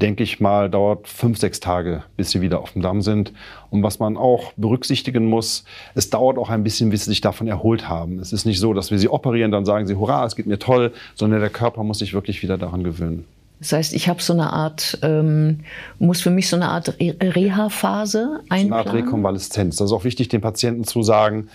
denke 0.01 0.23
ich 0.23 0.41
mal, 0.41 0.71
dauert 0.71 1.09
fünf, 1.09 1.39
sechs 1.39 1.61
Tage, 1.61 2.03
bis 2.17 2.31
sie 2.31 2.41
wieder 2.41 2.61
auf 2.61 2.73
dem 2.73 2.83
Damm 2.83 3.03
sind. 3.03 3.33
Und 3.71 3.83
was 3.83 3.99
man 3.99 4.17
auch 4.17 4.53
berücksichtigen 4.57 5.27
muss, 5.27 5.65
es 5.95 6.11
dauert 6.11 6.39
auch 6.39 6.51
ein 6.51 6.65
bisschen, 6.65 6.91
bis 6.91 7.05
sie 7.05 7.11
sich 7.11 7.21
davon 7.21 7.49
erholt 7.49 7.89
haben. 7.89 8.19
Es 8.19 8.33
ist 8.33 8.45
nicht 8.45 8.61
so, 8.61 8.73
dass 8.73 8.91
wir 8.91 8.99
sie 8.99 9.09
operieren, 9.09 9.51
dann 9.51 9.65
sagen 9.65 9.87
sie, 9.87 9.97
hurra, 9.97 10.25
es 10.25 10.37
geht 10.37 10.47
mir 10.47 10.59
toll, 10.59 10.93
sondern 11.15 11.41
der 11.41 11.51
Körper 11.51 11.83
muss 11.85 11.99
sich 11.99 12.15
wirklich 12.15 12.43
wieder 12.43 12.59
daran 12.59 12.85
gewöhnen. 12.85 13.25
Das 13.61 13.73
heißt, 13.73 13.93
ich 13.93 14.09
habe 14.09 14.23
so 14.23 14.33
eine 14.33 14.53
Art, 14.53 14.99
ähm, 15.03 15.61
muss 15.99 16.21
für 16.21 16.31
mich 16.31 16.49
so 16.49 16.55
eine 16.55 16.69
Art 16.69 16.95
Reha-Phase 17.01 18.41
einplanen? 18.49 18.69
So 18.69 18.75
eine 18.75 18.77
Art 18.77 18.93
Rekonvaleszenz. 18.95 19.77
Das 19.77 19.87
ist 19.87 19.93
auch 19.93 20.05
wichtig, 20.05 20.29
den 20.29 20.41
Patienten 20.41 20.85
zu 20.85 21.03
sagen, 21.03 21.49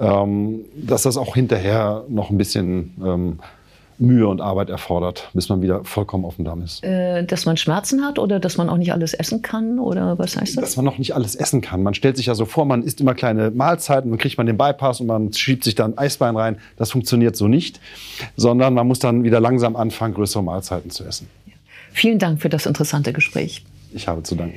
ähm, 0.00 0.64
dass 0.74 1.02
das 1.02 1.16
auch 1.16 1.34
hinterher 1.34 2.04
noch 2.08 2.30
ein 2.30 2.38
bisschen 2.38 2.94
ähm, 3.04 3.38
Mühe 3.98 4.26
und 4.26 4.40
Arbeit 4.40 4.70
erfordert, 4.70 5.28
bis 5.34 5.48
man 5.48 5.62
wieder 5.62 5.84
vollkommen 5.84 6.24
auf 6.24 6.36
dem 6.36 6.44
Damm 6.44 6.62
ist. 6.62 6.82
Äh, 6.84 7.24
dass 7.24 7.46
man 7.46 7.56
Schmerzen 7.56 8.04
hat 8.04 8.18
oder 8.18 8.40
dass 8.40 8.56
man 8.56 8.68
auch 8.68 8.76
nicht 8.76 8.92
alles 8.92 9.14
essen 9.14 9.42
kann 9.42 9.78
oder 9.78 10.18
was 10.18 10.36
heißt 10.36 10.56
das? 10.56 10.64
Dass 10.64 10.76
man 10.76 10.84
noch 10.84 10.98
nicht 10.98 11.14
alles 11.14 11.34
essen 11.36 11.60
kann. 11.60 11.82
Man 11.82 11.94
stellt 11.94 12.16
sich 12.16 12.26
ja 12.26 12.34
so 12.34 12.44
vor, 12.44 12.64
man 12.64 12.82
isst 12.82 13.00
immer 13.00 13.14
kleine 13.14 13.50
Mahlzeiten, 13.50 14.10
dann 14.10 14.18
kriegt 14.18 14.36
man 14.38 14.46
den 14.46 14.56
Bypass 14.56 15.00
und 15.00 15.06
man 15.06 15.32
schiebt 15.32 15.64
sich 15.64 15.74
dann 15.74 15.96
Eisbein 15.96 16.36
rein. 16.36 16.58
Das 16.76 16.90
funktioniert 16.90 17.36
so 17.36 17.48
nicht, 17.48 17.80
sondern 18.36 18.74
man 18.74 18.86
muss 18.86 18.98
dann 18.98 19.24
wieder 19.24 19.40
langsam 19.40 19.76
anfangen, 19.76 20.14
größere 20.14 20.42
Mahlzeiten 20.42 20.90
zu 20.90 21.04
essen. 21.04 21.28
Vielen 21.92 22.18
Dank 22.18 22.42
für 22.42 22.48
das 22.48 22.66
interessante 22.66 23.12
Gespräch. 23.12 23.64
Ich 23.92 24.08
habe 24.08 24.22
zu 24.24 24.34
danken. 24.34 24.56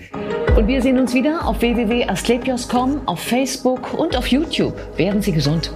Und 0.57 0.67
wir 0.67 0.81
sehen 0.81 0.97
uns 0.97 1.13
wieder 1.13 1.47
auf 1.47 1.61
www.asklepios.com, 1.61 3.07
auf 3.07 3.19
Facebook 3.19 3.93
und 3.93 4.17
auf 4.17 4.27
YouTube. 4.27 4.73
Werden 4.97 5.21
Sie 5.21 5.31
gesund. 5.31 5.71